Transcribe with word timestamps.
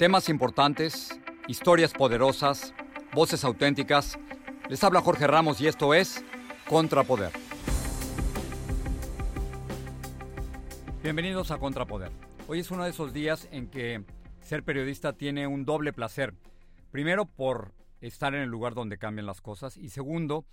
Temas 0.00 0.30
importantes, 0.30 1.10
historias 1.46 1.92
poderosas, 1.92 2.72
voces 3.12 3.44
auténticas. 3.44 4.18
Les 4.70 4.82
habla 4.82 5.02
Jorge 5.02 5.26
Ramos 5.26 5.60
y 5.60 5.66
esto 5.66 5.92
es 5.92 6.24
Contrapoder. 6.66 7.30
Bienvenidos 11.02 11.50
a 11.50 11.58
Contrapoder. 11.58 12.12
Hoy 12.48 12.60
es 12.60 12.70
uno 12.70 12.84
de 12.84 12.90
esos 12.92 13.12
días 13.12 13.46
en 13.52 13.68
que 13.68 14.02
ser 14.40 14.64
periodista 14.64 15.12
tiene 15.12 15.46
un 15.46 15.66
doble 15.66 15.92
placer. 15.92 16.32
Primero, 16.90 17.26
por 17.26 17.74
estar 18.00 18.34
en 18.34 18.40
el 18.40 18.48
lugar 18.48 18.72
donde 18.72 18.96
cambian 18.96 19.26
las 19.26 19.42
cosas 19.42 19.76
y 19.76 19.90
segundo, 19.90 20.46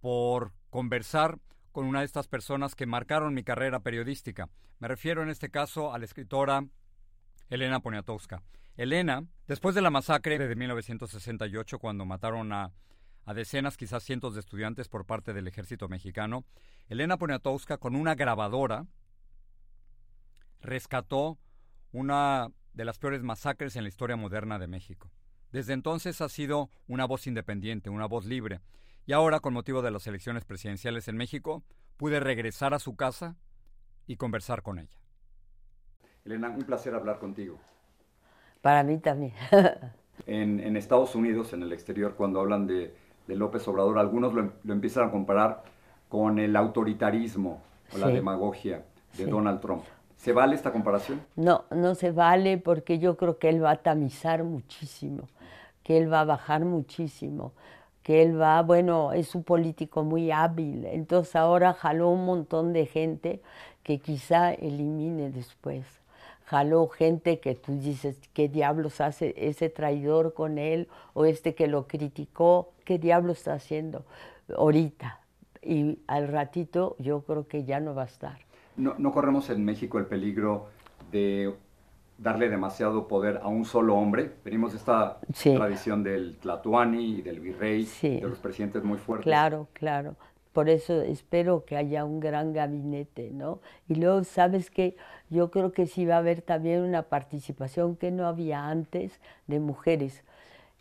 por 0.00 0.54
conversar 0.70 1.38
con 1.72 1.84
una 1.84 1.98
de 1.98 2.06
estas 2.06 2.26
personas 2.26 2.74
que 2.74 2.86
marcaron 2.86 3.34
mi 3.34 3.44
carrera 3.44 3.80
periodística. 3.80 4.48
Me 4.78 4.88
refiero 4.88 5.22
en 5.22 5.28
este 5.28 5.50
caso 5.50 5.92
a 5.92 5.98
la 5.98 6.06
escritora 6.06 6.64
Elena 7.50 7.80
Poniatowska. 7.80 8.42
Elena, 8.76 9.24
después 9.46 9.74
de 9.74 9.82
la 9.82 9.90
masacre 9.90 10.38
de 10.38 10.54
1968, 10.54 11.78
cuando 11.78 12.04
mataron 12.04 12.52
a, 12.52 12.72
a 13.24 13.34
decenas, 13.34 13.76
quizás 13.76 14.02
cientos 14.02 14.34
de 14.34 14.40
estudiantes 14.40 14.88
por 14.88 15.06
parte 15.06 15.32
del 15.32 15.46
ejército 15.46 15.88
mexicano, 15.88 16.44
Elena 16.88 17.16
Poniatowska, 17.16 17.78
con 17.78 17.94
una 17.94 18.14
grabadora, 18.14 18.86
rescató 20.60 21.38
una 21.92 22.48
de 22.72 22.84
las 22.84 22.98
peores 22.98 23.22
masacres 23.22 23.76
en 23.76 23.84
la 23.84 23.88
historia 23.88 24.16
moderna 24.16 24.58
de 24.58 24.66
México. 24.66 25.10
Desde 25.52 25.72
entonces 25.72 26.20
ha 26.20 26.28
sido 26.28 26.68
una 26.88 27.04
voz 27.04 27.28
independiente, 27.28 27.90
una 27.90 28.06
voz 28.06 28.24
libre, 28.24 28.60
y 29.06 29.12
ahora, 29.12 29.40
con 29.40 29.52
motivo 29.52 29.82
de 29.82 29.90
las 29.90 30.06
elecciones 30.06 30.44
presidenciales 30.44 31.08
en 31.08 31.16
México, 31.16 31.62
pude 31.96 32.18
regresar 32.20 32.74
a 32.74 32.78
su 32.78 32.96
casa 32.96 33.36
y 34.06 34.16
conversar 34.16 34.62
con 34.62 34.78
ella. 34.78 34.98
Elena, 36.24 36.48
un 36.48 36.64
placer 36.64 36.94
hablar 36.94 37.18
contigo. 37.18 37.60
Para 38.64 38.82
mí 38.82 38.96
también. 38.96 39.34
en, 40.26 40.58
en, 40.58 40.78
Estados 40.78 41.14
Unidos, 41.14 41.52
en 41.52 41.62
el 41.62 41.70
exterior, 41.74 42.14
cuando 42.14 42.40
hablan 42.40 42.66
de, 42.66 42.94
de 43.26 43.36
López 43.36 43.68
Obrador, 43.68 43.98
algunos 43.98 44.32
lo, 44.32 44.52
lo, 44.64 44.72
empiezan 44.72 45.06
a 45.06 45.10
comparar 45.10 45.64
con 46.08 46.38
el 46.38 46.56
autoritarismo 46.56 47.60
o 47.94 47.98
la 47.98 48.08
demagogia 48.08 48.82
de 49.18 49.24
sí. 49.24 49.30
Donald 49.30 49.60
Trump. 49.60 49.82
¿Se 50.16 50.32
vale 50.32 50.54
esta 50.54 50.72
comparación? 50.72 51.20
No, 51.36 51.66
no 51.70 51.94
se 51.94 52.10
vale 52.10 52.56
porque 52.56 52.98
yo 52.98 53.18
creo 53.18 53.38
que 53.38 53.50
él 53.50 53.62
va 53.62 53.72
a 53.72 53.76
tamizar 53.76 54.44
muchísimo, 54.44 55.28
que 55.82 55.98
él 55.98 56.10
va 56.10 56.20
a 56.20 56.24
bajar 56.24 56.64
muchísimo, 56.64 57.52
que 58.02 58.22
él 58.22 58.40
va, 58.40 58.62
bueno, 58.62 59.12
es 59.12 59.34
un 59.34 59.44
político 59.44 60.04
muy 60.04 60.30
hábil, 60.30 60.86
entonces 60.86 61.36
ahora 61.36 61.74
jaló 61.74 62.08
un 62.08 62.24
montón 62.24 62.72
de 62.72 62.86
gente 62.86 63.42
que 63.82 63.98
quizá 63.98 64.54
elimine 64.54 65.28
después 65.28 65.84
jaló 66.44 66.88
gente 66.88 67.40
que 67.40 67.54
tú 67.54 67.78
dices, 67.78 68.18
¿qué 68.32 68.48
diablos 68.48 69.00
hace 69.00 69.34
ese 69.36 69.70
traidor 69.70 70.34
con 70.34 70.58
él? 70.58 70.88
O 71.12 71.24
este 71.24 71.54
que 71.54 71.66
lo 71.66 71.86
criticó, 71.86 72.72
¿qué 72.84 72.98
diablos 72.98 73.38
está 73.38 73.54
haciendo 73.54 74.04
ahorita? 74.56 75.20
Y 75.62 75.98
al 76.06 76.28
ratito 76.28 76.96
yo 76.98 77.22
creo 77.22 77.48
que 77.48 77.64
ya 77.64 77.80
no 77.80 77.94
va 77.94 78.02
a 78.02 78.06
estar. 78.06 78.38
No, 78.76 78.94
no 78.98 79.12
corremos 79.12 79.48
en 79.50 79.64
México 79.64 79.98
el 79.98 80.06
peligro 80.06 80.66
de 81.10 81.54
darle 82.18 82.48
demasiado 82.48 83.08
poder 83.08 83.40
a 83.42 83.48
un 83.48 83.64
solo 83.64 83.96
hombre. 83.96 84.32
Venimos 84.44 84.72
de 84.72 84.78
esta 84.78 85.18
sí. 85.32 85.54
tradición 85.54 86.02
del 86.02 86.36
Tlatuani 86.36 87.18
y 87.18 87.22
del 87.22 87.40
virrey, 87.40 87.84
sí. 87.84 88.20
de 88.20 88.28
los 88.28 88.38
presidentes 88.38 88.84
muy 88.84 88.98
fuertes. 88.98 89.24
Claro, 89.24 89.68
claro. 89.72 90.16
Por 90.54 90.70
eso 90.70 91.02
espero 91.02 91.64
que 91.66 91.76
haya 91.76 92.04
un 92.04 92.20
gran 92.20 92.52
gabinete, 92.54 93.30
¿no? 93.32 93.60
Y 93.88 93.96
luego, 93.96 94.24
¿sabes 94.24 94.70
qué? 94.70 94.96
Yo 95.28 95.50
creo 95.50 95.72
que 95.72 95.86
sí 95.88 96.06
va 96.06 96.14
a 96.14 96.18
haber 96.18 96.42
también 96.42 96.82
una 96.82 97.02
participación 97.02 97.96
que 97.96 98.12
no 98.12 98.26
había 98.26 98.68
antes 98.68 99.20
de 99.48 99.58
mujeres. 99.60 100.22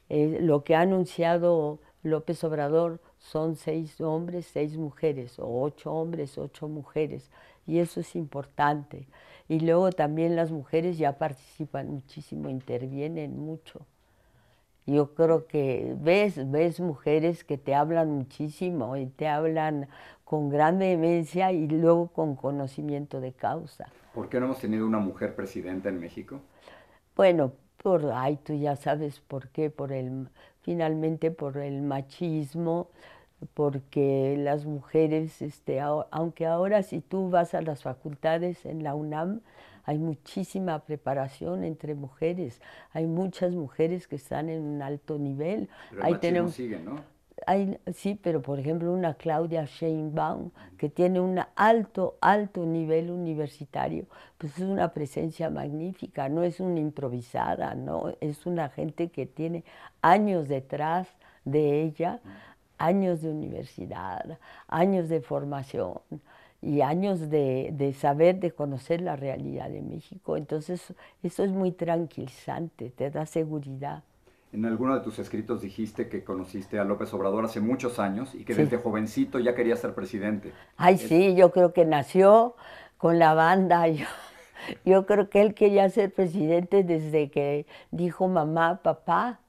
Eh, 0.10 0.40
lo 0.42 0.64
que 0.64 0.76
ha 0.76 0.82
anunciado 0.82 1.80
López 2.04 2.44
Obrador 2.44 3.00
son 3.18 3.56
seis 3.56 4.00
hombres, 4.00 4.46
seis 4.46 4.78
mujeres, 4.78 5.40
o 5.40 5.64
ocho 5.64 5.92
hombres, 5.92 6.38
ocho 6.38 6.68
mujeres, 6.68 7.32
y 7.66 7.80
eso 7.80 8.00
es 8.02 8.16
importante. 8.16 9.08
Y 9.50 9.60
luego 9.62 9.92
también 9.92 10.36
las 10.36 10.52
mujeres 10.52 11.00
ya 11.00 11.18
participan 11.18 11.90
muchísimo, 11.90 12.50
intervienen 12.50 13.40
mucho. 13.40 13.88
Yo 14.86 15.14
creo 15.14 15.48
que 15.48 15.96
ves, 16.00 16.52
ves 16.52 16.80
mujeres 16.80 17.44
que 17.44 17.58
te 17.58 17.74
hablan 17.74 18.12
muchísimo 18.12 18.98
y 18.98 19.06
te 19.06 19.28
hablan 19.28 19.88
con 20.26 20.50
gran 20.50 20.80
vehemencia 20.80 21.52
y 21.52 21.68
luego 21.68 22.08
con 22.08 22.36
conocimiento 22.36 23.22
de 23.22 23.34
causa. 23.34 23.88
¿Por 24.14 24.30
qué 24.30 24.40
no 24.40 24.48
hemos 24.48 24.60
tenido 24.60 24.86
una 24.86 25.00
mujer 25.00 25.36
presidenta 25.36 25.90
en 25.90 26.00
México? 26.00 26.42
Bueno, 27.16 27.54
por, 27.82 28.12
ay, 28.14 28.38
tú 28.44 28.54
ya 28.54 28.76
sabes 28.76 29.20
por 29.20 29.50
qué, 29.50 29.70
por 29.70 29.92
el, 29.92 30.30
finalmente 30.62 31.32
por 31.32 31.58
el 31.58 31.82
machismo, 31.82 32.90
porque 33.54 34.36
las 34.38 34.66
mujeres, 34.66 35.42
este, 35.42 35.80
aunque 35.82 36.46
ahora 36.46 36.84
si 36.84 37.02
tú 37.02 37.30
vas 37.30 37.54
a 37.54 37.62
las 37.62 37.84
facultades 37.84 38.66
en 38.66 38.84
la 38.84 38.96
UNAM, 38.96 39.42
hay 39.84 39.98
muchísima 39.98 40.80
preparación 40.80 41.64
entre 41.64 41.96
mujeres, 41.96 42.62
hay 42.92 43.06
muchas 43.06 43.54
mujeres 43.54 44.08
que 44.08 44.16
están 44.16 44.50
en 44.50 44.62
un 44.62 44.82
alto 44.82 45.18
nivel. 45.18 45.70
Pero 45.90 46.06
Ahí 46.06 46.16
tenemos, 46.16 46.54
sigue, 46.54 46.80
¿no? 46.80 47.14
hay, 47.48 47.78
sí, 47.94 48.20
pero 48.22 48.42
por 48.42 48.60
ejemplo 48.60 48.92
una 48.92 49.16
Claudia 49.16 49.66
Sheinbaum 49.66 50.52
que 50.78 50.90
tiene 50.90 51.20
un 51.20 51.40
alto, 51.56 52.18
alto 52.22 52.66
nivel 52.66 53.10
universitario, 53.12 54.06
pues 54.38 54.58
es 54.58 54.64
una 54.64 54.94
presencia 54.94 55.50
magnífica, 55.50 56.30
no 56.30 56.44
es 56.44 56.60
una 56.60 56.80
improvisada, 56.80 57.76
no, 57.76 58.14
es 58.22 58.46
una 58.46 58.70
gente 58.70 59.10
que 59.10 59.26
tiene 59.26 59.64
años 60.02 60.48
detrás 60.48 61.08
de 61.46 61.82
ella, 61.84 62.20
años 62.78 63.22
de 63.22 63.30
universidad, 63.30 64.40
años 64.68 65.10
de 65.10 65.22
formación 65.22 66.00
y 66.64 66.82
años 66.82 67.30
de, 67.30 67.70
de, 67.74 67.94
saber, 67.94 68.40
de 68.40 68.52
conocer 68.52 69.02
la 69.02 69.16
realidad 69.16 69.70
de 69.70 69.82
México. 69.82 70.38
Entonces, 70.38 70.94
eso 71.24 71.44
es 71.44 71.52
muy 71.52 71.72
tranquilizante, 71.72 72.90
te 72.92 73.10
da 73.12 73.26
seguridad. 73.26 74.04
En 74.54 74.66
alguno 74.66 74.94
de 74.96 75.02
tus 75.02 75.20
escritos 75.20 75.62
dijiste 75.62 76.08
que 76.08 76.24
conociste 76.24 76.80
a 76.80 76.86
López 76.86 77.14
Obrador 77.14 77.44
hace 77.44 77.60
muchos 77.60 78.00
años 78.00 78.34
y 78.36 78.46
que 78.46 78.56
Sí. 78.56 78.62
desde 78.64 78.78
jovencito 78.78 79.38
ya 79.40 79.54
quería 79.56 79.76
ser 79.76 79.94
presidente. 79.94 80.54
Ay, 80.78 80.98
Es- 81.00 81.02
sí, 81.10 81.36
yo 81.36 81.52
creo 81.52 81.74
que 81.74 81.86
nació 81.86 82.56
con 82.98 83.20
la 83.20 83.34
banda. 83.34 83.88
Yo, 83.90 84.06
Yo 84.86 85.06
creo 85.06 85.30
que 85.30 85.42
él 85.42 85.54
quería 85.56 85.90
ser 85.90 86.14
presidente 86.14 86.84
desde 86.84 87.30
que 87.30 87.66
dijo 87.92 88.28
mamá, 88.30 88.82
papá. 88.84 89.40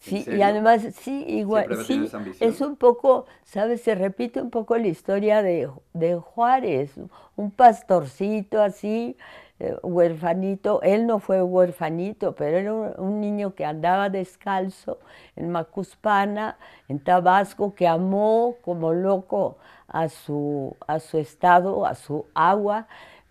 Sí, 0.00 0.24
y 0.28 0.42
además, 0.42 0.86
sí, 1.00 1.24
igual, 1.26 1.84
sí, 1.84 2.08
es 2.38 2.60
un 2.60 2.76
poco, 2.76 3.26
¿sabes? 3.42 3.82
Se 3.82 3.96
repite 3.96 4.40
un 4.40 4.50
poco 4.50 4.76
la 4.76 4.86
historia 4.86 5.42
de, 5.42 5.68
de 5.92 6.14
Juárez, 6.14 6.92
un 7.34 7.50
pastorcito 7.50 8.62
así, 8.62 9.16
eh, 9.60 9.74
huerfanito, 9.82 10.80
él 10.82 11.08
no 11.08 11.18
fue 11.18 11.42
huerfanito, 11.42 12.36
pero 12.36 12.58
era 12.58 12.72
un, 12.72 13.20
niño 13.20 13.56
que 13.56 13.64
andaba 13.64 14.08
descalzo 14.08 15.00
en 15.34 15.50
Macuspana, 15.50 16.56
en 16.86 17.00
Tabasco, 17.00 17.74
que 17.74 17.88
amó 17.88 18.54
como 18.62 18.92
loco 18.92 19.58
a 19.88 20.08
su, 20.08 20.76
a 20.86 21.00
su 21.00 21.18
estado, 21.18 21.86
a 21.86 21.96
su 21.96 22.26
agua, 22.34 22.86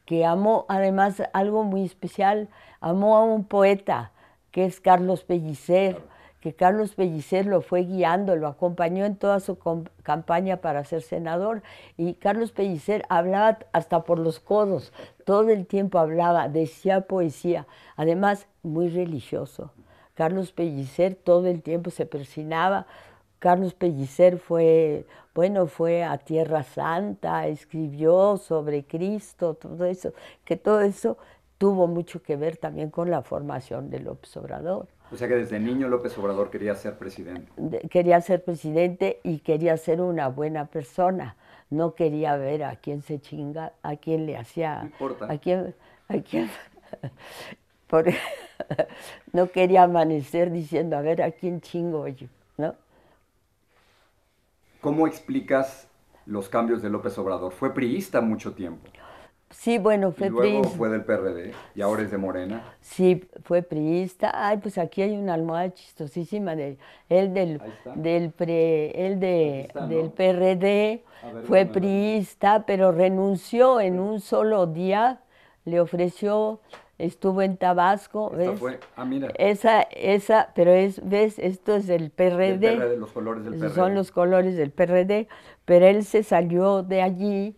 que 0.05 0.25
amó 0.25 0.65
además 0.67 1.23
algo 1.31 1.63
muy 1.63 1.85
especial, 1.85 2.49
amó 2.81 3.15
a 3.15 3.23
un 3.23 3.45
poeta 3.45 4.11
que 4.51 4.65
es 4.65 4.81
Carlos 4.81 5.23
Pellicer 5.23 6.01
que 6.39 6.53
Carlos 6.53 6.93
Pellicer 6.93 7.45
lo 7.45 7.61
fue 7.61 7.81
guiando, 7.81 8.35
lo 8.35 8.47
acompañó 8.47 9.05
en 9.05 9.15
toda 9.15 9.39
su 9.39 9.57
campaña 10.03 10.57
para 10.57 10.83
ser 10.83 11.01
senador. 11.01 11.63
Y 11.97 12.13
Carlos 12.15 12.51
Pellicer 12.51 13.03
hablaba 13.09 13.59
hasta 13.71 14.03
por 14.03 14.19
los 14.19 14.39
codos, 14.39 14.93
todo 15.25 15.49
el 15.49 15.65
tiempo 15.65 15.99
hablaba, 15.99 16.47
decía 16.47 17.01
poesía, 17.01 17.67
además 17.95 18.47
muy 18.63 18.89
religioso. 18.89 19.71
Carlos 20.13 20.51
Pellicer 20.51 21.15
todo 21.15 21.47
el 21.47 21.61
tiempo 21.61 21.91
se 21.91 22.05
persinaba. 22.05 22.87
Carlos 23.39 23.75
Pellicer 23.75 24.39
fue, 24.39 25.05
bueno, 25.35 25.67
fue 25.67 26.03
a 26.03 26.17
Tierra 26.17 26.63
Santa, 26.63 27.45
escribió 27.47 28.37
sobre 28.37 28.83
Cristo, 28.83 29.53
todo 29.53 29.85
eso, 29.85 30.13
que 30.43 30.55
todo 30.55 30.81
eso 30.81 31.17
tuvo 31.59 31.87
mucho 31.87 32.21
que 32.23 32.35
ver 32.35 32.57
también 32.57 32.89
con 32.89 33.11
la 33.11 33.21
formación 33.21 33.89
del 33.91 34.07
observador. 34.07 34.87
O 35.11 35.15
sea 35.17 35.27
que 35.27 35.35
desde 35.35 35.59
niño 35.59 35.87
López 35.87 36.17
Obrador 36.17 36.49
quería 36.49 36.75
ser 36.75 36.97
presidente. 36.97 37.51
quería 37.89 38.19
ser 38.21 38.43
presidente 38.43 39.19
y 39.23 39.39
quería 39.39 39.77
ser 39.77 40.01
una 40.01 40.27
buena 40.27 40.65
persona. 40.65 41.35
No 41.69 41.95
quería 41.95 42.35
ver 42.37 42.63
a 42.63 42.75
quién 42.77 43.01
se 43.01 43.19
chinga, 43.19 43.73
a 43.83 43.95
quién 43.97 44.25
le 44.25 44.37
hacía. 44.37 44.79
No 44.79 44.85
importa. 44.85 45.31
A 45.31 45.37
quién. 45.37 45.75
A 46.09 46.17
quién 46.19 46.49
no 49.33 49.51
quería 49.51 49.83
amanecer 49.83 50.51
diciendo 50.51 50.97
a 50.97 51.01
ver 51.01 51.21
a 51.21 51.31
quién 51.31 51.61
chingo 51.61 52.07
yo, 52.07 52.27
¿no? 52.57 52.75
¿Cómo 54.81 55.07
explicas 55.07 55.87
los 56.25 56.49
cambios 56.49 56.81
de 56.81 56.89
López 56.89 57.17
Obrador? 57.17 57.51
Fue 57.51 57.73
priista 57.73 58.21
mucho 58.21 58.53
tiempo. 58.53 58.89
Sí, 59.49 59.77
bueno, 59.77 60.11
fue 60.11 60.27
y 60.27 60.29
luego 60.29 60.63
fue 60.65 60.89
del 60.89 61.03
PRD 61.03 61.53
y 61.73 61.81
ahora 61.81 62.03
es 62.03 62.11
de 62.11 62.17
Morena. 62.17 62.63
Sí, 62.81 63.25
fue 63.43 63.61
priista. 63.61 64.31
Ay, 64.33 64.57
pues 64.57 64.77
aquí 64.77 65.01
hay 65.01 65.15
una 65.15 65.33
almohada 65.33 65.73
chistosísima 65.73 66.55
de 66.55 66.77
él 67.09 67.33
del 67.33 67.61
del 67.95 68.31
pre, 68.31 69.07
él 69.07 69.19
de, 69.19 69.69
del 69.87 70.11
PRD 70.11 71.03
fue 71.45 71.65
priista, 71.65 72.65
pero 72.65 72.91
renunció 72.91 73.79
en 73.79 73.99
un 73.99 74.19
solo 74.19 74.67
día. 74.67 75.21
Le 75.65 75.81
ofreció 75.81 76.61
estuvo 76.97 77.41
en 77.41 77.57
Tabasco, 77.57 78.31
¿ves? 78.31 78.59
Fue, 78.59 78.79
ah, 78.95 79.05
mira. 79.05 79.29
Esa, 79.37 79.81
esa, 79.81 80.51
pero 80.55 80.71
es, 80.71 81.07
¿ves? 81.07 81.37
Esto 81.39 81.75
es 81.75 81.87
del 81.87 82.09
PRD. 82.09 82.57
Del 82.57 82.77
PRD 82.77 82.97
los 82.97 83.11
colores 83.11 83.43
del 83.43 83.55
PRD. 83.55 83.75
Son 83.75 83.95
los 83.95 84.11
colores 84.11 84.55
del 84.55 84.71
PRD, 84.71 85.27
pero 85.65 85.85
él 85.85 86.03
se 86.03 86.23
salió 86.23 86.83
de 86.83 87.01
allí 87.01 87.55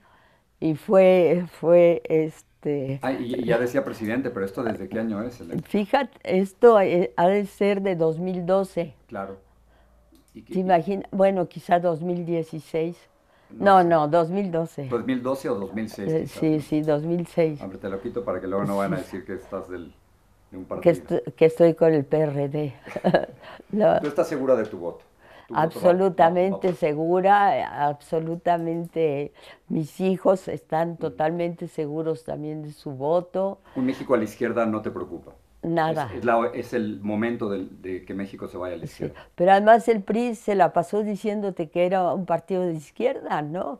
y 0.59 0.75
fue, 0.75 1.45
fue 1.59 2.01
este... 2.05 2.99
Ah, 3.01 3.13
y, 3.13 3.45
ya 3.45 3.57
decía 3.57 3.85
presidente, 3.85 4.29
pero 4.29 4.45
esto 4.45 4.63
desde 4.63 4.89
qué 4.89 4.99
año 4.99 5.21
es? 5.21 5.41
Fíjate, 5.63 6.17
esto 6.23 6.79
eh, 6.81 7.13
ha 7.15 7.27
de 7.27 7.45
ser 7.45 7.81
de 7.81 7.95
2012. 7.95 8.93
Claro. 9.07 9.37
¿Te 10.33 10.59
imaginas? 10.59 11.05
Bueno, 11.11 11.47
quizá 11.47 11.79
2016. 11.79 12.97
No, 13.51 13.83
no, 13.83 14.07
2012. 14.07 14.89
¿2012 14.89 15.49
o 15.49 15.55
2006? 15.55 16.11
Eh, 16.11 16.27
sí, 16.27 16.59
sí, 16.59 16.81
2006. 16.81 17.61
Hombre, 17.61 17.79
te 17.79 17.89
lo 17.89 17.99
quito 18.01 18.23
para 18.23 18.39
que 18.39 18.47
luego 18.47 18.65
no 18.65 18.77
van 18.77 18.93
a 18.93 18.97
decir 18.97 19.25
que 19.25 19.33
estás 19.33 19.69
del, 19.69 19.93
de 20.51 20.57
un 20.57 20.65
partido. 20.65 20.81
Que, 20.83 20.89
estoy, 20.99 21.33
que 21.35 21.45
estoy 21.45 21.73
con 21.73 21.93
el 21.93 22.05
PRD. 22.05 22.73
¿Tú 24.01 24.07
estás 24.07 24.27
segura 24.27 24.55
de 24.55 24.65
tu 24.65 24.77
voto? 24.77 25.08
Absolutamente 25.53 26.73
segura, 26.73 27.87
absolutamente 27.87 29.33
mis 29.67 29.99
hijos 29.99 30.47
están 30.47 30.91
mm. 30.91 30.97
totalmente 30.97 31.67
seguros 31.67 32.23
también 32.23 32.63
de 32.63 32.71
su 32.71 32.91
voto. 32.91 33.59
¿Un 33.75 33.85
México 33.85 34.13
a 34.13 34.17
la 34.17 34.23
izquierda 34.23 34.65
no 34.65 34.81
te 34.81 34.91
preocupa? 34.91 35.33
Nada. 35.61 36.09
Es, 36.53 36.73
el 36.73 37.01
momento 37.01 37.49
de, 37.49 38.05
que 38.05 38.13
México 38.13 38.47
se 38.47 38.57
vaya 38.57 38.75
a 38.75 38.77
la 38.77 38.85
izquierda. 38.85 39.15
pero 39.35 39.51
además 39.51 39.87
el 39.89 40.01
PRI 40.01 40.35
se 40.35 40.55
la 40.55 40.71
pasó 40.71 41.03
diciéndote 41.03 41.69
que 41.69 41.85
era 41.85 42.13
un 42.13 42.25
partido 42.25 42.61
de 42.61 42.73
izquierda, 42.73 43.41
¿no? 43.41 43.79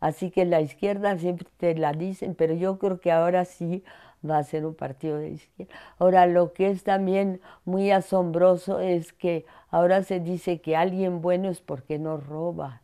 Así 0.00 0.30
que 0.30 0.44
la 0.44 0.60
izquierda 0.60 1.16
siempre 1.16 1.46
te 1.56 1.74
la 1.74 1.92
dicen, 1.92 2.34
pero 2.34 2.54
yo 2.54 2.78
creo 2.78 3.00
que 3.00 3.10
ahora 3.10 3.46
sí 3.46 3.82
va 4.28 4.38
a 4.38 4.44
ser 4.44 4.66
un 4.66 4.74
partido 4.74 5.18
de 5.18 5.30
izquierda. 5.30 5.74
Ahora, 5.98 6.26
lo 6.26 6.52
que 6.52 6.70
es 6.70 6.84
también 6.84 7.40
muy 7.64 7.90
asombroso 7.90 8.80
es 8.80 9.12
que 9.12 9.46
ahora 9.70 10.02
se 10.02 10.20
dice 10.20 10.60
que 10.60 10.76
alguien 10.76 11.20
bueno 11.20 11.48
es 11.50 11.60
porque 11.60 11.98
no 11.98 12.16
roba. 12.16 12.82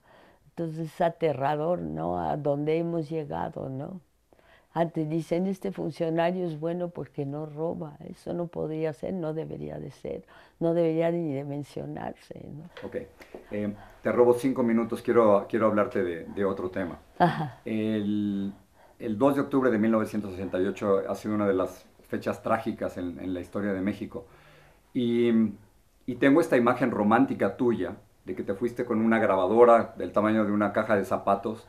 Entonces 0.51 0.93
es 0.93 1.01
aterrador, 1.01 1.81
¿no? 1.81 2.21
A 2.21 2.37
dónde 2.37 2.77
hemos 2.79 3.09
llegado, 3.09 3.69
¿no? 3.69 4.01
Antes 4.73 5.09
dicen, 5.09 5.47
este 5.47 5.73
funcionario 5.73 6.47
es 6.47 6.61
bueno 6.61 6.91
porque 6.91 7.27
no 7.27 7.45
roba. 7.47 7.97
Eso 8.09 8.33
no 8.35 8.47
podría 8.47 8.93
ser, 8.93 9.15
no 9.15 9.35
debería 9.35 9.79
de 9.79 9.91
ser, 9.91 10.25
no 10.61 10.75
debería 10.75 11.11
ni 11.11 11.33
de 11.33 11.45
mencionarse. 11.45 12.47
¿no? 12.53 12.71
Ok. 12.87 12.97
Eh, 13.51 13.75
te 14.03 14.13
robo 14.13 14.35
cinco 14.35 14.63
minutos, 14.63 15.03
quiero, 15.03 15.47
quiero 15.49 15.67
hablarte 15.67 16.05
de, 16.05 16.25
de 16.25 16.45
otro 16.45 16.71
tema. 16.71 17.01
Ajá. 17.19 17.59
El, 17.65 18.53
el 19.01 19.19
2 19.19 19.35
de 19.35 19.41
octubre 19.41 19.71
de 19.71 19.79
1968 19.79 21.05
ha 21.09 21.15
sido 21.15 21.35
una 21.35 21.49
de 21.49 21.55
las 21.55 21.87
fechas 22.09 22.43
trágicas 22.43 22.99
en, 22.99 23.33
la 23.33 23.41
historia 23.41 23.73
de 23.73 23.81
México. 23.81 24.27
Y, 24.93 25.53
tengo 26.19 26.41
esta 26.41 26.57
imagen 26.57 26.91
romántica 26.91 27.57
tuya 27.57 27.95
de 28.25 28.35
que 28.35 28.43
te 28.43 28.55
fuiste 28.55 28.85
con 28.85 29.01
una 29.01 29.21
grabadora 29.21 29.95
del 29.97 30.11
tamaño 30.11 30.45
de 30.45 30.51
una 30.51 30.73
caja 30.73 30.97
de 30.97 31.05
zapatos 31.05 31.69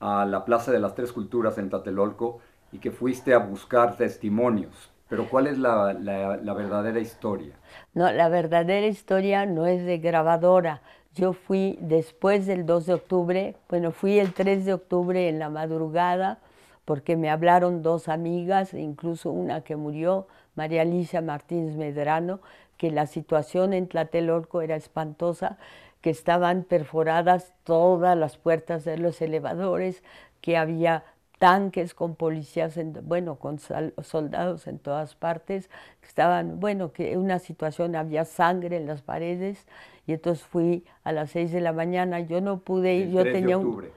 a 0.00 0.24
la 0.24 0.44
Plaza 0.44 0.72
de 0.72 0.80
las 0.80 0.96
Tres 0.96 1.12
Culturas 1.12 1.56
en 1.56 1.70
Tlatelolco 1.70 2.40
y 2.72 2.78
que 2.78 2.90
fuiste 2.90 3.32
a 3.32 3.38
buscar 3.38 3.96
testimonios. 3.96 4.90
Pero 5.08 5.28
¿cuál 5.28 5.46
es 5.46 5.56
la, 5.56 5.92
la 5.92 6.54
verdadera 6.54 6.98
historia? 6.98 7.54
No, 7.94 8.10
la 8.10 8.28
verdadera 8.28 8.88
historia 8.88 9.46
no 9.46 9.66
es 9.66 9.84
de 9.86 9.98
grabadora. 9.98 10.82
Yo 11.14 11.32
fui 11.32 11.78
después 11.80 12.44
del 12.46 12.66
2 12.66 12.86
de 12.86 12.94
octubre, 12.94 13.56
bueno, 13.68 13.92
fui 13.92 14.18
el 14.18 14.34
3 14.34 14.64
de 14.64 14.74
octubre 14.74 15.28
en 15.28 15.38
la 15.38 15.48
madrugada 15.48 16.40
porque 16.86 17.16
me 17.16 17.28
hablaron 17.28 17.82
dos 17.82 18.08
amigas, 18.08 18.72
incluso 18.72 19.30
una 19.30 19.60
que 19.62 19.76
murió, 19.76 20.28
María 20.54 20.82
Alicia 20.82 21.20
Martínez 21.20 21.76
Medrano, 21.76 22.40
que 22.78 22.90
la 22.90 23.06
situación 23.06 23.74
en 23.74 23.88
Tlatelolco 23.88 24.62
era 24.62 24.76
espantosa, 24.76 25.58
que 26.00 26.10
estaban 26.10 26.62
perforadas 26.62 27.52
todas 27.64 28.16
las 28.16 28.38
puertas 28.38 28.84
de 28.84 28.98
los 28.98 29.20
elevadores, 29.20 30.04
que 30.40 30.56
había 30.56 31.02
tanques 31.38 31.92
con 31.92 32.14
policías, 32.14 32.78
bueno, 33.02 33.34
con 33.34 33.58
soldados 33.58 34.68
en 34.68 34.78
todas 34.78 35.16
partes, 35.16 35.68
que 36.00 36.06
estaban, 36.06 36.60
bueno, 36.60 36.92
que 36.92 37.18
una 37.18 37.40
situación, 37.40 37.96
había 37.96 38.24
sangre 38.24 38.76
en 38.76 38.86
las 38.86 39.02
paredes, 39.02 39.66
y 40.06 40.12
entonces 40.12 40.46
fui 40.46 40.84
a 41.02 41.10
las 41.10 41.30
seis 41.32 41.50
de 41.50 41.60
la 41.60 41.72
mañana, 41.72 42.20
yo 42.20 42.40
no 42.40 42.60
pude 42.60 42.94
ir, 42.94 43.10
yo 43.10 43.24
tenía 43.24 43.58
un 43.58 43.88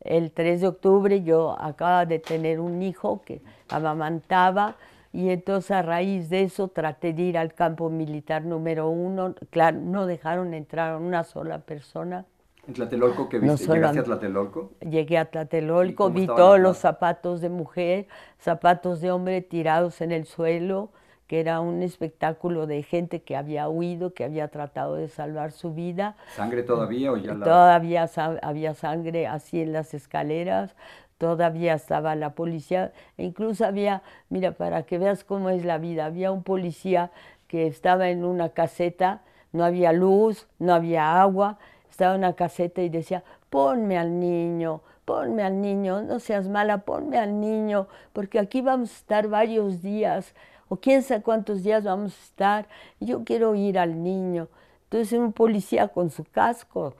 el 0.00 0.30
3 0.30 0.60
de 0.60 0.66
octubre 0.68 1.22
yo 1.22 1.56
acaba 1.60 2.06
de 2.06 2.18
tener 2.18 2.60
un 2.60 2.82
hijo 2.82 3.22
que 3.24 3.42
amamantaba 3.68 4.76
y 5.12 5.30
entonces 5.30 5.70
a 5.70 5.82
raíz 5.82 6.28
de 6.30 6.42
eso 6.42 6.68
traté 6.68 7.12
de 7.12 7.22
ir 7.22 7.38
al 7.38 7.54
campo 7.54 7.90
militar 7.90 8.44
número 8.44 8.88
uno. 8.88 9.34
Claro, 9.50 9.78
no 9.80 10.06
dejaron 10.06 10.54
entrar 10.54 10.92
a 10.92 10.96
una 10.98 11.24
sola 11.24 11.60
persona. 11.60 12.26
¿En 12.66 12.74
Tlatelolco 12.74 13.28
qué 13.30 13.38
viste? 13.38 13.72
¿Llegaste 13.72 14.00
a 14.00 14.04
Tlatelolco? 14.04 14.72
Llegué 14.80 15.16
a 15.16 15.24
Tlatelolco, 15.24 16.10
vi 16.10 16.26
todos 16.26 16.60
los 16.60 16.76
zapatos 16.76 17.40
de 17.40 17.48
mujer, 17.48 18.06
zapatos 18.38 19.00
de 19.00 19.10
hombre 19.10 19.40
tirados 19.40 20.02
en 20.02 20.12
el 20.12 20.26
suelo, 20.26 20.90
que 21.28 21.40
era 21.40 21.60
un 21.60 21.82
espectáculo 21.82 22.66
de 22.66 22.82
gente 22.82 23.20
que 23.20 23.36
había 23.36 23.68
huido, 23.68 24.14
que 24.14 24.24
había 24.24 24.48
tratado 24.48 24.96
de 24.96 25.08
salvar 25.08 25.52
su 25.52 25.74
vida. 25.74 26.16
¿Sangre 26.34 26.62
todavía 26.62 27.12
o 27.12 27.18
ya 27.18 27.34
la... 27.34 27.44
Todavía 27.44 28.10
había 28.42 28.74
sangre 28.74 29.26
así 29.26 29.60
en 29.60 29.74
las 29.74 29.92
escaleras, 29.92 30.74
todavía 31.18 31.74
estaba 31.74 32.16
la 32.16 32.30
policía, 32.34 32.92
e 33.18 33.24
incluso 33.24 33.66
había, 33.66 34.02
mira, 34.30 34.52
para 34.52 34.84
que 34.84 34.96
veas 34.98 35.22
cómo 35.22 35.50
es 35.50 35.66
la 35.66 35.76
vida, 35.76 36.06
había 36.06 36.32
un 36.32 36.42
policía 36.42 37.10
que 37.46 37.66
estaba 37.66 38.08
en 38.08 38.24
una 38.24 38.48
caseta, 38.48 39.20
no 39.52 39.64
había 39.64 39.92
luz, 39.92 40.48
no 40.58 40.72
había 40.72 41.20
agua, 41.20 41.58
estaba 41.90 42.14
en 42.14 42.20
una 42.20 42.32
caseta 42.32 42.80
y 42.80 42.88
decía, 42.88 43.22
ponme 43.50 43.98
al 43.98 44.18
niño, 44.18 44.80
ponme 45.04 45.42
al 45.42 45.60
niño, 45.60 46.00
no 46.00 46.20
seas 46.20 46.48
mala, 46.48 46.78
ponme 46.78 47.18
al 47.18 47.38
niño, 47.38 47.86
porque 48.14 48.38
aquí 48.38 48.62
vamos 48.62 48.90
a 48.90 48.94
estar 48.94 49.28
varios 49.28 49.82
días, 49.82 50.34
o 50.68 50.76
quién 50.76 51.02
sabe 51.02 51.22
cuántos 51.22 51.62
días 51.62 51.84
vamos 51.84 52.14
a 52.18 52.22
estar, 52.22 52.68
yo 53.00 53.24
quiero 53.24 53.54
ir 53.54 53.78
al 53.78 54.02
niño. 54.02 54.48
Entonces 54.84 55.18
un 55.18 55.32
policía 55.32 55.88
con 55.88 56.10
su 56.10 56.24
casco, 56.24 56.94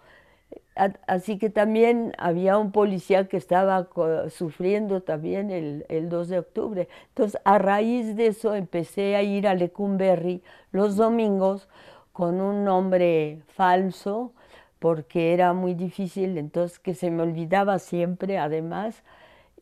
Así 1.09 1.39
que 1.39 1.51
también 1.51 2.13
había 2.19 2.57
un 2.57 2.71
policía 2.71 3.27
que 3.27 3.37
estaba 3.37 3.89
sufriendo 4.31 5.03
también 5.03 5.51
el, 5.51 5.85
el, 5.89 6.09
2 6.09 6.29
de 6.29 6.39
octubre. 6.39 6.89
Entonces, 7.09 7.41
a 7.45 7.59
raíz 7.59 8.15
de 8.15 8.29
eso 8.29 8.55
empecé 8.55 9.17
a 9.17 9.23
ir 9.23 9.49
a 9.49 9.55
Lecumberri 9.55 10.41
los 10.71 10.95
domingos 10.95 11.69
con 12.13 12.41
un 12.41 12.65
nombre 12.65 13.41
falso, 13.49 14.33
porque 14.79 15.35
era 15.35 15.53
muy 15.53 15.75
difícil, 15.75 16.39
entonces 16.39 16.79
que 16.79 16.95
se 16.95 17.11
me 17.11 17.25
olvidaba 17.25 17.81
siempre, 17.81 18.39
además, 18.39 19.03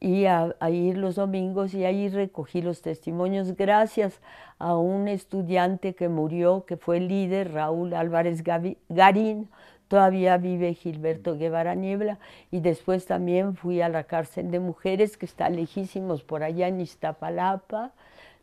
y 0.01 0.27
a, 0.27 0.55
ir 0.71 0.99
los 0.99 1.17
domingos 1.17 1.75
y 1.75 1.85
ahí 1.85 2.09
recogí 2.09 2.63
los 2.63 2.83
testimonios. 2.83 3.57
Gracias 3.57 4.21
a 4.59 4.77
un 4.77 5.09
estudiante 5.09 5.95
que 5.95 6.09
murió, 6.09 6.65
que 6.67 6.77
fue 6.77 7.01
líder, 7.01 7.53
Raúl 7.53 7.95
Álvarez 7.95 8.43
Garín, 8.89 9.49
todavía 9.89 10.37
vive 10.37 10.75
Gilberto 10.75 11.37
Guevara 11.37 11.75
Niebla. 11.75 12.19
Y 12.51 12.61
después 12.61 13.07
también 13.07 13.57
fui 13.57 13.81
a 13.81 13.89
la 13.89 14.05
cárcel 14.05 14.51
de 14.51 14.61
mujeres 14.61 15.17
que 15.17 15.27
está 15.27 15.49
lejísimos 15.49 16.23
por 16.23 16.43
allá 16.43 16.69
en 16.69 16.81
Iztapalapa. 16.81 17.93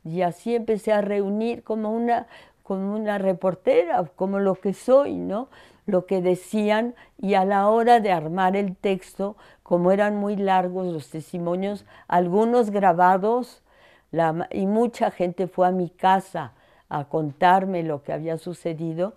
Y 0.03 0.21
así 0.21 0.55
empecé 0.55 0.91
a 0.91 1.01
reunir 1.01 1.63
como 1.63 1.91
una, 1.91 2.27
como 2.63 2.95
una 2.95 3.17
reportera, 3.17 4.03
como 4.15 4.39
lo 4.39 4.55
que 4.55 4.73
soy, 4.73 5.15
¿no? 5.15 5.49
Lo 5.85 6.05
que 6.05 6.21
decían 6.21 6.95
y 7.17 7.33
a 7.33 7.45
la 7.45 7.67
hora 7.67 7.99
de 7.99 8.11
armar 8.11 8.55
el 8.55 8.75
texto, 8.75 9.35
como 9.63 9.91
eran 9.91 10.17
muy 10.17 10.35
largos 10.35 10.87
los 10.87 11.09
testimonios, 11.09 11.85
algunos 12.07 12.69
grabados 12.69 13.63
la, 14.11 14.47
y 14.51 14.67
mucha 14.67 15.09
gente 15.09 15.47
fue 15.47 15.67
a 15.67 15.71
mi 15.71 15.89
casa 15.89 16.53
a 16.89 17.05
contarme 17.05 17.81
lo 17.81 18.03
que 18.03 18.13
había 18.13 18.37
sucedido. 18.37 19.15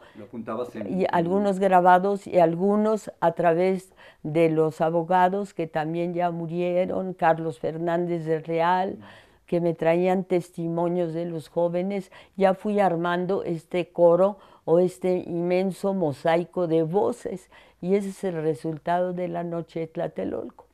y 0.89 1.05
algunos 1.13 1.59
grabados 1.59 2.27
y 2.27 2.39
algunos 2.39 3.13
a 3.21 3.33
través 3.33 3.93
de 4.23 4.49
los 4.49 4.81
abogados 4.81 5.53
que 5.53 5.67
también 5.67 6.15
ya 6.15 6.31
murieron, 6.31 7.13
Carlos 7.13 7.59
Fernández 7.59 8.25
del 8.25 8.45
Real, 8.45 8.97
que 9.45 9.61
me 9.61 9.75
traían 9.75 10.25
testimonios 10.25 11.13
de 11.13 11.27
los 11.27 11.49
jóvenes. 11.49 12.11
Ya 12.37 12.55
fui 12.55 12.81
armando 12.81 13.43
este 13.43 13.91
coro 13.91 14.39
o 14.65 14.79
este 14.79 15.19
inmenso 15.19 15.93
mosaico 15.93 16.67
de 16.67 16.83
voces 16.83 17.51
y 17.81 17.95
ese 17.95 18.11
es 18.11 18.25
el 18.25 18.43
resultado 18.43 19.13
de 19.13 19.29
la 19.29 19.45
noche 19.45 19.81
de 19.81 19.87
Tlatelolco. 19.87 20.67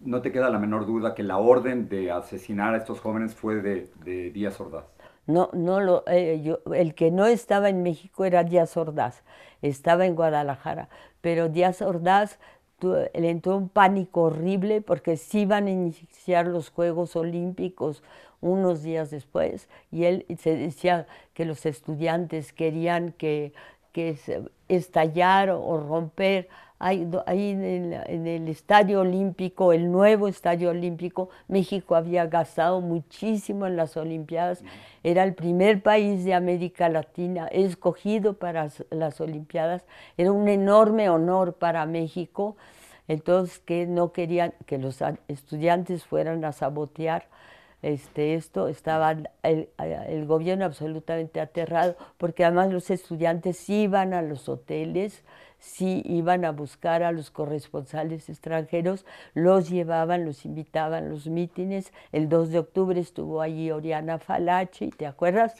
No 0.00 0.20
te 0.22 0.32
queda 0.32 0.50
la 0.50 0.58
menor 0.58 0.86
duda 0.86 1.14
que 1.14 1.22
la 1.22 1.38
orden 1.38 1.88
de 1.88 2.10
asesinar 2.10 2.74
a 2.74 2.78
estos 2.78 3.00
jóvenes 3.00 3.34
fue 3.34 3.56
de, 3.56 3.90
de 4.04 4.30
Díaz 4.30 4.60
Ordaz. 4.60 4.84
No, 5.26 5.48
no 5.54 5.80
lo, 5.80 6.04
eh, 6.06 6.42
yo, 6.42 6.58
el 6.74 6.94
que 6.94 7.10
no 7.10 7.26
estaba 7.26 7.70
en 7.70 7.82
México 7.82 8.26
era 8.26 8.44
Díaz 8.44 8.76
Ordaz, 8.76 9.22
estaba 9.62 10.04
en 10.04 10.14
Guadalajara, 10.14 10.90
pero 11.22 11.48
Díaz 11.48 11.80
Ordaz 11.80 12.38
le 12.82 13.30
entró 13.30 13.56
un 13.56 13.68
pánico 13.68 14.22
horrible 14.22 14.82
porque 14.82 15.16
se 15.16 15.38
iban 15.38 15.66
a 15.66 15.70
iniciar 15.70 16.46
los 16.46 16.70
Juegos 16.70 17.16
Olímpicos 17.16 18.02
unos 18.40 18.82
días 18.82 19.10
después 19.10 19.70
y 19.90 20.04
él 20.04 20.26
se 20.38 20.54
decía 20.56 21.06
que 21.32 21.46
los 21.46 21.64
estudiantes 21.64 22.52
querían 22.52 23.12
que, 23.12 23.54
que 23.94 24.18
estallar 24.68 25.48
o 25.48 25.78
romper 25.78 26.48
Ahí, 26.80 27.00
en, 27.50 28.26
el, 28.26 28.48
Estadio 28.48 29.00
Olímpico, 29.00 29.72
el 29.72 29.90
nuevo 29.90 30.28
Estadio 30.28 30.68
Olímpico, 30.68 31.30
México 31.48 31.94
había 31.94 32.26
gastado 32.26 32.82
muchísimo 32.82 33.66
en 33.66 33.76
las 33.76 33.96
Olimpiadas. 33.96 34.62
Era 35.02 35.24
el 35.24 35.32
primer 35.32 35.82
país 35.82 36.26
de 36.26 36.34
América 36.34 36.90
Latina 36.90 37.46
escogido 37.46 38.34
para 38.34 38.68
las 38.90 39.20
Olimpiadas. 39.22 39.86
Era 40.18 40.30
un 40.30 40.46
enorme 40.46 41.08
honor 41.08 41.54
para 41.54 41.86
México. 41.86 42.56
Entonces, 43.08 43.60
que 43.60 43.86
no 43.86 44.12
querían 44.12 44.52
que 44.66 44.76
los 44.76 45.02
estudiantes 45.28 46.04
fueran 46.04 46.44
a 46.44 46.52
sabotear 46.52 47.28
este, 47.84 48.34
esto, 48.34 48.68
estaba 48.68 49.14
el, 49.42 49.68
el, 49.78 50.26
gobierno 50.26 50.64
absolutamente 50.64 51.38
aterrado, 51.38 51.96
porque 52.16 52.42
además 52.42 52.72
los 52.72 52.88
estudiantes 52.88 53.68
iban 53.68 54.14
a 54.14 54.22
los 54.22 54.48
hoteles, 54.48 55.22
sí 55.58 56.02
iban 56.06 56.46
a 56.46 56.52
buscar 56.52 57.02
a 57.02 57.12
los 57.12 57.30
corresponsales 57.30 58.30
extranjeros, 58.30 59.04
los 59.34 59.68
llevaban, 59.68 60.24
los 60.24 60.46
invitaban 60.46 61.04
a 61.04 61.08
los 61.08 61.26
mítines. 61.26 61.92
El 62.10 62.30
2 62.30 62.50
de 62.50 62.58
octubre 62.60 62.98
estuvo 62.98 63.42
allí 63.42 63.70
Oriana 63.70 64.18
Falaci, 64.18 64.88
¿te 64.88 65.06
acuerdas? 65.06 65.54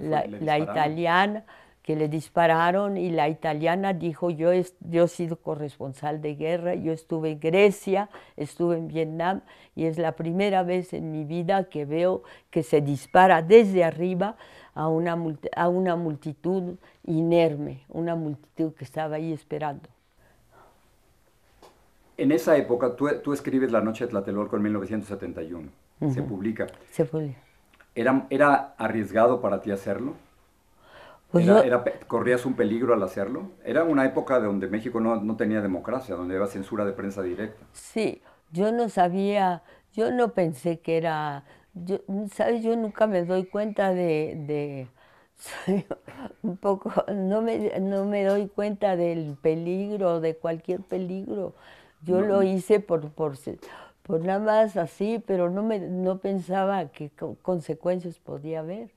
la, 0.00 0.58
italiana 0.58 1.44
que 1.86 1.94
le 1.94 2.08
dispararon 2.08 2.96
y 2.96 3.10
la 3.10 3.28
italiana 3.28 3.92
dijo, 3.92 4.28
yo, 4.30 4.50
yo 4.80 5.04
he 5.04 5.08
sido 5.08 5.36
corresponsal 5.36 6.20
de 6.20 6.34
guerra, 6.34 6.74
yo 6.74 6.92
estuve 6.92 7.30
en 7.30 7.40
Grecia, 7.40 8.10
estuve 8.36 8.76
en 8.76 8.88
Vietnam 8.88 9.42
y 9.76 9.84
es 9.84 9.96
la 9.96 10.16
primera 10.16 10.64
vez 10.64 10.92
en 10.92 11.12
mi 11.12 11.24
vida 11.24 11.68
que 11.68 11.84
veo 11.84 12.24
que 12.50 12.64
se 12.64 12.80
dispara 12.80 13.40
desde 13.40 13.84
arriba 13.84 14.36
a 14.74 14.88
una, 14.88 15.16
a 15.54 15.68
una 15.68 15.94
multitud 15.94 16.74
inerme, 17.04 17.84
una 17.88 18.16
multitud 18.16 18.74
que 18.74 18.82
estaba 18.82 19.14
ahí 19.14 19.32
esperando. 19.32 19.88
En 22.16 22.32
esa 22.32 22.56
época, 22.56 22.96
tú, 22.96 23.32
escribes 23.32 23.70
La 23.70 23.80
Noche 23.80 24.06
de 24.06 24.10
Tlatelolco 24.10 24.56
en 24.56 24.62
1971. 24.62 25.68
Se 26.12 26.22
publica. 26.22 26.66
Se 26.90 27.04
publica. 27.04 27.38
¿Era, 27.94 28.26
¿Era 28.28 28.74
arriesgado 28.76 29.40
para 29.40 29.60
ti 29.60 29.70
hacerlo? 29.70 30.14
Pues 31.30 31.46
¿Corrías 32.06 32.46
un 32.46 32.54
peligro 32.54 32.94
al 32.94 33.02
hacerlo? 33.02 33.50
Era 33.64 33.84
una 33.84 34.04
época 34.04 34.38
donde 34.40 34.68
México 34.68 35.00
no, 35.00 35.16
no, 35.16 35.36
tenía 35.36 35.60
democracia, 35.60 36.14
donde 36.14 36.36
había 36.36 36.46
censura 36.46 36.84
de 36.84 36.92
prensa 36.92 37.22
directa. 37.22 37.64
Sí, 37.72 38.22
yo 38.52 38.72
no 38.72 38.88
sabía, 38.88 39.62
yo 39.92 40.10
no 40.10 40.32
pensé 40.32 40.80
que 40.80 40.96
era 40.96 41.44
yo, 41.74 41.98
¿sabes? 42.32 42.62
Yo 42.62 42.74
nunca 42.76 43.06
me 43.06 43.24
doy 43.24 43.44
cuenta 43.46 43.92
de, 43.92 44.88
un 46.42 46.56
poco, 46.56 46.92
no 47.12 47.42
me, 47.42 47.78
no 47.80 48.04
me 48.06 48.24
doy 48.24 48.48
cuenta 48.48 48.96
del 48.96 49.36
peligro, 49.40 50.20
de 50.20 50.36
cualquier 50.36 50.80
peligro. 50.80 51.54
Yo 52.02 52.20
lo 52.20 52.42
hice 52.42 52.80
por, 52.80 53.10
por, 53.10 53.34
por 54.02 54.20
nada 54.24 54.38
más 54.38 54.76
así, 54.76 55.22
pero 55.26 55.50
no, 55.50 55.62
me, 55.62 55.80
no 55.80 56.18
pensaba 56.18 56.88
qué 56.88 57.10
consecuencias 57.42 58.18
podía 58.18 58.60
haber. 58.60 58.90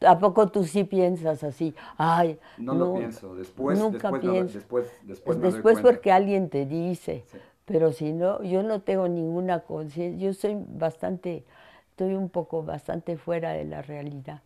¿A 0.00 0.18
poco 0.18 0.48
tú 0.48 0.64
sí 0.64 0.84
piensas 0.84 1.42
así? 1.42 1.74
Ay, 1.96 2.38
no, 2.58 2.74
lo 2.74 2.94
pienso, 2.94 3.34
después, 3.34 3.78
nunca 3.78 4.10
después, 4.10 4.20
pienso. 4.20 4.54
después, 4.58 4.86
después, 5.02 5.40
después 5.40 5.80
porque 5.80 6.12
alguien 6.12 6.50
te 6.50 6.66
dice, 6.66 7.24
pero 7.64 7.92
si 7.92 8.12
no, 8.12 8.42
yo 8.42 8.62
no 8.62 8.82
tengo 8.82 9.08
ninguna 9.08 9.60
conciencia, 9.60 10.26
yo 10.26 10.34
soy 10.34 10.56
bastante 10.58 11.44
estoy 11.96 12.14
un 12.14 12.28
poco 12.28 12.62
bastante 12.62 13.16
fuera 13.16 13.52
de 13.52 13.64
la 13.64 13.80
realidad. 13.80 14.42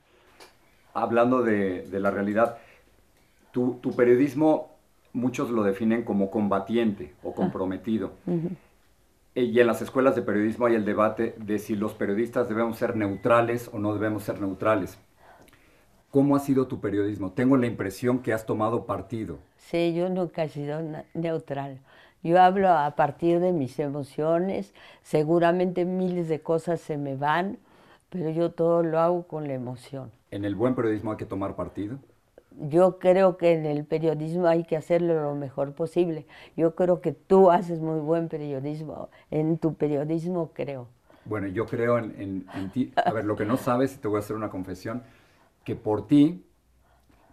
Hablando 0.94 1.42
de, 1.42 1.84
la 1.90 2.12
realidad, 2.12 2.58
tu, 3.50 3.80
periodismo 3.96 4.70
muchos 5.12 5.50
lo 5.50 5.64
definen 5.64 6.04
como 6.04 6.30
combatiente 6.30 7.12
o 7.24 7.30
ah. 7.30 7.34
comprometido. 7.34 8.12
Y 9.34 9.58
en 9.58 9.66
las 9.66 9.82
escuelas 9.82 10.14
de 10.14 10.22
periodismo 10.22 10.66
hay 10.66 10.76
el 10.76 10.84
debate 10.84 11.34
de 11.38 11.58
si 11.58 11.74
los 11.74 11.94
periodistas 11.94 12.48
debemos 12.48 12.78
ser 12.78 12.94
neutrales 12.94 13.68
o 13.72 13.80
no 13.80 13.94
debemos 13.94 14.22
ser 14.22 14.40
neutrales. 14.40 14.96
¿Cómo 16.10 16.36
ha 16.36 16.40
sido 16.40 16.68
tu 16.68 16.80
periodismo? 16.80 17.32
Tengo 17.32 17.56
la 17.56 17.66
impresión 17.66 18.20
que 18.22 18.32
has 18.32 18.46
tomado 18.46 18.86
partido. 18.86 19.38
Sí, 19.58 19.94
yo 19.94 20.08
nunca 20.08 20.42
he 20.42 20.48
sido 20.48 20.80
neutral. 21.14 21.78
Yo 22.22 22.40
hablo 22.40 22.68
a 22.70 22.96
partir 22.96 23.38
de 23.38 23.52
mis 23.52 23.78
emociones, 23.78 24.74
seguramente 25.02 25.84
miles 25.84 26.28
de 26.28 26.40
cosas 26.42 26.80
se 26.80 26.98
me 26.98 27.14
van, 27.16 27.58
pero 28.10 28.30
yo 28.30 28.50
todo 28.50 28.82
lo 28.82 28.98
hago 28.98 29.22
con 29.28 29.46
la 29.46 29.54
emoción. 29.54 30.10
¿En 30.32 30.44
el 30.44 30.56
buen 30.56 30.74
periodismo 30.74 31.12
hay 31.12 31.18
que 31.18 31.24
tomar 31.24 31.54
partido? 31.54 32.00
Yo 32.68 33.00
creo 33.00 33.36
que 33.36 33.52
en 33.54 33.66
el 33.66 33.84
periodismo 33.84 34.46
hay 34.46 34.62
que 34.64 34.76
hacerlo 34.76 35.20
lo 35.20 35.34
mejor 35.34 35.72
posible. 35.74 36.26
Yo 36.56 36.76
creo 36.76 37.00
que 37.00 37.10
tú 37.12 37.50
haces 37.50 37.80
muy 37.80 37.98
buen 38.00 38.28
periodismo. 38.28 39.08
En 39.32 39.58
tu 39.58 39.74
periodismo 39.74 40.50
creo. 40.54 40.86
Bueno, 41.24 41.46
yo 41.48 41.68
creo 41.68 41.98
en, 41.98 42.50
en 42.52 42.70
ti. 42.70 42.98
A 43.04 43.12
ver, 43.12 43.24
lo 43.24 43.36
que 43.36 43.44
no 43.44 43.56
sabes, 43.56 44.00
te 44.00 44.08
voy 44.08 44.16
a 44.16 44.20
hacer 44.20 44.36
una 44.36 44.50
confesión, 44.50 45.02
que 45.64 45.76
por 45.76 46.06
ti 46.06 46.44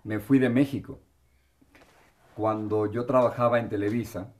me 0.03 0.19
fui 0.19 0.39
de 0.39 0.49
México. 0.49 0.99
Cuando 2.35 2.85
yo 2.91 3.05
trabajaba 3.05 3.59
en 3.59 3.67
Televisa, 3.69 4.33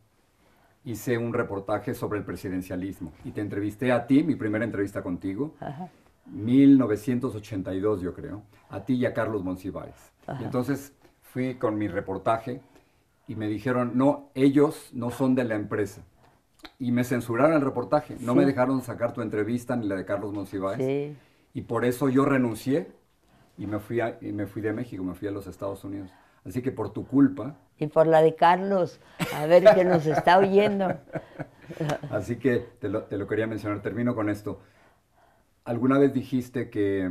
hice 0.83 1.17
un 1.17 1.33
reportaje 1.33 1.93
sobre 1.93 2.19
el 2.19 2.25
presidencialismo 2.25 3.11
y 3.25 3.31
te 3.31 3.41
entrevisté 3.41 3.91
a 3.91 4.05
ti, 4.07 4.23
mi 4.23 4.35
primera 4.35 4.63
entrevista 4.63 5.01
contigo, 5.01 5.55
1982 6.27 8.01
yo 8.01 8.13
creo, 8.13 8.43
a 8.69 8.83
ti 8.85 8.93
y 8.95 9.05
a 9.05 9.13
Carlos 9.13 9.43
Monsiváis. 9.43 9.95
Y 10.39 10.43
entonces 10.43 10.93
fui 11.21 11.55
con 11.55 11.77
mi 11.77 11.87
reportaje 11.87 12.61
y 13.27 13.35
me 13.35 13.47
dijeron, 13.47 13.91
no, 13.95 14.29
ellos 14.35 14.89
no 14.93 15.09
son 15.09 15.35
de 15.35 15.43
la 15.43 15.55
empresa. 15.55 16.01
y 16.79 16.91
me 16.91 17.03
censuraron 17.03 17.53
el 17.55 17.61
reportaje. 17.61 18.17
No 18.19 18.35
me 18.35 18.45
dejaron 18.45 18.81
sacar 18.81 19.13
tu 19.13 19.21
entrevista 19.21 19.75
ni 19.75 19.87
la 19.87 19.95
de 19.95 20.05
Carlos 20.05 20.33
Monsiváis. 20.33 20.77
Sí. 20.77 21.15
Y 21.53 21.61
por 21.63 21.85
eso 21.85 22.09
yo 22.09 22.25
renuncié 22.25 22.91
y 23.57 23.65
me, 23.67 23.79
fui 23.79 23.99
a- 23.99 24.17
y 24.21 24.31
me 24.31 24.45
fui 24.45 24.61
de 24.61 24.73
México, 24.73 25.03
me 25.03 25.13
fui 25.15 25.27
a 25.27 25.31
los 25.31 25.47
Estados 25.47 25.83
Unidos. 25.83 26.09
Así 26.45 26.61
que 26.61 26.71
por 26.71 26.93
tu 26.93 27.05
culpa, 27.05 27.57
Y 27.77 27.87
por 27.87 28.07
la 28.07 28.21
de 28.21 28.35
Carlos, 28.35 28.99
a 29.35 29.45
ver 29.45 29.63
que 29.75 29.83
nos 29.83 30.05
está 30.05 30.37
oyendo. 30.39 30.87
así 32.11 32.37
que 32.37 32.59
te 32.79 32.89
lo, 32.89 33.03
te 33.03 33.17
lo 33.17 33.27
quería 33.27 33.47
mencionar. 33.47 33.81
Termino 33.81 34.15
con 34.15 34.29
esto. 34.29 34.59
Alguna 35.65 35.97
vez 35.99 36.13
dijiste 36.13 36.69
que, 36.69 37.09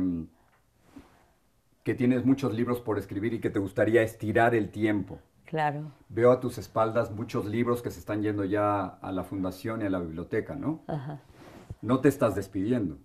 que 1.83 1.93
tienes 1.93 2.25
muchos 2.25 2.53
libros 2.53 2.81
por 2.81 2.97
escribir 2.97 3.33
y 3.33 3.39
que 3.39 3.49
te 3.49 3.59
gustaría 3.59 4.01
estirar 4.01 4.55
el 4.55 4.69
tiempo. 4.71 5.19
Claro. 5.45 5.91
Veo 6.09 6.31
a 6.31 6.39
tus 6.41 6.57
espaldas 6.57 7.11
muchos 7.11 7.45
libros 7.45 7.81
que 7.81 7.91
se 7.91 7.99
están 7.99 8.21
yendo 8.21 8.43
ya 8.43 8.85
a 8.85 9.11
la 9.11 9.23
fundación 9.23 9.81
y 9.81 9.85
a 9.85 9.89
la 9.89 9.99
biblioteca, 9.99 10.55
¿no? 10.55 10.83
Ajá. 10.87 11.19
No 11.81 12.01
te 12.01 12.09
estás 12.09 12.35
despidiendo. 12.35 12.97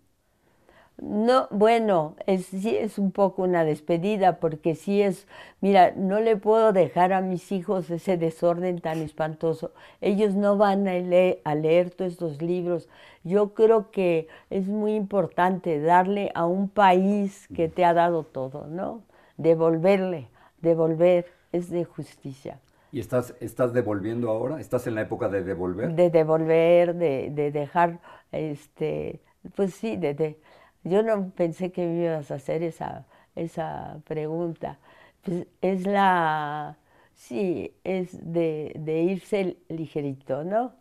No, 0.98 1.48
bueno, 1.50 2.14
es, 2.26 2.46
sí 2.46 2.76
es 2.76 2.98
un 2.98 3.10
poco 3.12 3.42
una 3.42 3.64
despedida 3.64 4.38
porque 4.38 4.74
sí 4.76 5.02
es, 5.02 5.26
mira, 5.60 5.92
no 5.96 6.20
le 6.20 6.36
puedo 6.36 6.72
dejar 6.72 7.12
a 7.12 7.20
mis 7.20 7.50
hijos 7.50 7.90
ese 7.90 8.16
desorden 8.16 8.80
tan 8.80 9.00
espantoso. 9.02 9.72
Ellos 10.00 10.34
no 10.34 10.56
van 10.56 10.86
a 10.86 10.94
leer, 10.94 11.40
a 11.44 11.54
leer 11.56 11.90
todos 11.90 12.12
estos 12.12 12.40
libros. 12.40 12.88
Yo 13.24 13.52
creo 13.54 13.90
que 13.90 14.28
es 14.50 14.68
muy 14.68 14.94
importante 14.94 15.80
darle 15.80 16.30
a 16.34 16.46
un 16.46 16.68
país 16.68 17.48
que 17.48 17.68
te 17.68 17.84
ha 17.84 17.94
dado 17.94 18.22
todo, 18.24 18.66
¿no? 18.68 19.02
Devolverle, 19.38 20.28
devolver, 20.60 21.26
es 21.52 21.68
de 21.70 21.84
justicia. 21.84 22.60
¿Y 22.92 23.00
estás, 23.00 23.34
estás 23.40 23.72
devolviendo 23.72 24.30
ahora? 24.30 24.60
¿Estás 24.60 24.86
en 24.86 24.94
la 24.94 25.00
época 25.02 25.28
de 25.28 25.42
devolver? 25.42 25.96
De 25.96 26.10
devolver, 26.10 26.94
de, 26.94 27.30
de 27.30 27.50
dejar, 27.50 27.98
este, 28.30 29.20
pues 29.56 29.74
sí, 29.74 29.96
de, 29.96 30.14
de- 30.14 30.38
yo 30.84 31.02
no 31.02 31.30
pensé 31.30 31.72
que 31.72 31.86
me 31.86 32.04
ibas 32.04 32.30
a 32.30 32.34
hacer 32.36 32.62
esa, 32.62 33.06
esa 33.36 33.98
pregunta. 34.06 34.78
Pues 35.22 35.46
es 35.60 35.86
la, 35.86 36.76
sí, 37.14 37.74
es 37.84 38.18
de, 38.32 38.72
de 38.78 39.02
irse 39.02 39.56
ligerito, 39.68 40.44
¿no? 40.44 40.72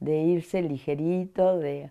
De 0.00 0.16
irse 0.22 0.62
ligerito, 0.62 1.58
de, 1.58 1.90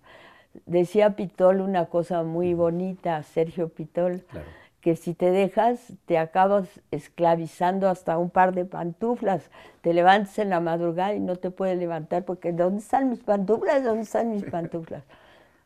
decía 0.66 1.16
Pitol 1.16 1.62
una 1.62 1.86
cosa 1.88 2.24
muy 2.24 2.54
bonita, 2.54 3.24
Sergio 3.24 3.70
Pitol, 3.70 4.26
Claro. 4.30 4.54
que 4.82 4.96
si 4.98 5.14
te 5.14 5.32
dejas, 5.32 5.94
te 6.06 6.18
acabas 6.18 6.68
esclavizando 6.92 7.90
hasta 7.90 8.18
un 8.18 8.30
par 8.30 8.54
de 8.54 8.66
pantuflas. 8.66 9.50
Te 9.82 9.94
levantas 9.94 10.40
en 10.40 10.50
la 10.50 10.60
madrugada 10.60 11.14
y 11.16 11.20
no 11.22 11.38
te 11.38 11.52
puedes 11.52 11.78
levantar 11.80 12.26
porque 12.26 12.52
¿dónde 12.54 12.80
están 12.82 13.10
mis 13.10 13.22
pantuflas? 13.24 13.84
¿Dónde 13.84 14.04
están 14.04 14.32
mis 14.32 14.46
pantuflas? 14.46 15.04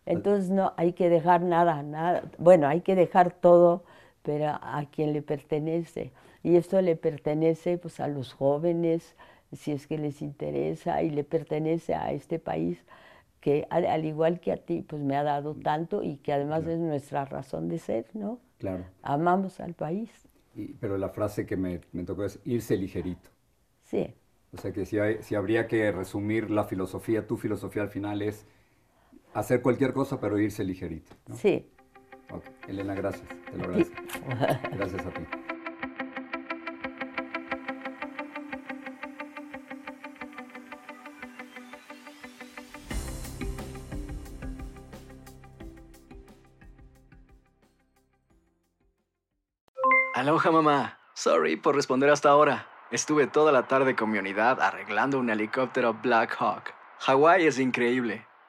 Entonces 0.08 0.50
no, 0.50 0.74
hay 0.78 0.94
que 0.94 1.10
dejar 1.10 1.42
nada, 1.44 1.84
nada. 1.84 2.24
Bueno, 2.40 2.68
hay 2.68 2.82
que 2.82 2.96
dejar 2.96 3.32
todo, 3.34 3.84
pero 4.24 4.48
a 4.62 4.86
quien 4.92 5.14
le 5.14 5.22
pertenece. 5.22 6.12
Y 6.44 6.56
esto 6.58 6.82
le 6.82 6.96
pertenece 6.96 7.78
pues 7.78 8.00
a 8.00 8.08
los 8.08 8.34
jóvenes, 8.34 9.16
si 9.54 9.72
es 9.74 9.88
que 9.88 9.98
les 10.00 10.22
interesa, 10.22 11.04
y 11.04 11.10
le 11.12 11.24
pertenece 11.24 11.96
a 11.96 12.12
este 12.14 12.40
país 12.40 12.86
que 13.42 13.68
al, 13.70 13.86
al 13.86 14.06
igual 14.06 14.40
que 14.40 14.52
a 14.52 14.58
ti, 14.58 14.84
pues 14.88 15.02
me 15.02 15.16
ha 15.18 15.24
dado 15.24 15.56
tanto 15.56 16.04
y 16.04 16.18
que 16.18 16.34
además 16.34 16.66
es 16.68 16.80
nuestra 16.80 17.26
razón 17.26 17.70
de 17.70 17.80
ser, 17.80 18.08
¿no? 18.14 18.40
Claro. 18.60 18.86
Amamos 19.04 19.60
al 19.62 19.74
país, 19.76 20.12
Y- 20.54 20.74
pero 20.74 20.98
la 20.98 21.08
frase 21.10 21.46
que 21.46 21.56
me, 21.56 21.80
me 21.94 22.04
tocó 22.04 22.26
es 22.26 22.40
irse 22.44 22.76
ligerito. 22.76 23.30
sí. 23.84 24.16
O 24.52 24.58
sea 24.58 24.72
que 24.74 24.86
si, 24.86 25.00
hay- 25.00 25.22
si 25.24 25.36
habría 25.36 25.68
que 25.68 25.92
resumir 25.92 26.50
la 26.52 26.64
filosofía, 26.66 27.28
tu 27.28 27.38
filosofía 27.38 27.84
al 27.84 27.90
final 27.90 28.22
es 28.22 28.46
hacer 29.34 29.62
cualquier 29.62 29.94
cosa, 29.94 30.20
pero 30.20 30.40
irse 30.40 30.64
ligerito. 30.64 31.16
¿no? 31.28 31.36
Sí, 31.36 31.70
Ok. 32.30 32.44
Elena, 32.68 32.94
gracias. 32.94 33.28
Te 33.28 33.58
lo 33.58 33.64
agradezco. 33.64 33.96
Gracias 34.76 35.06
a 35.06 35.10
ti. 35.12 35.22
Aloha 50.14 50.52
mamá. 50.52 51.00
Sorry 51.14 51.56
por 51.56 51.76
responder 51.76 52.10
hasta 52.10 52.30
ahora. 52.30 52.68
Estuve 52.92 53.28
toda 53.28 53.52
la 53.52 53.68
tarde 53.68 53.96
con 53.96 54.10
mi 54.10 54.18
unidad 54.18 54.62
arreglando 54.62 55.20
un 55.20 55.30
helicóptero 55.30 55.94
Black 55.94 56.36
Hawk. 56.40 56.74
Hawái 57.00 57.46
es 57.46 57.60
increíble. 57.60 58.26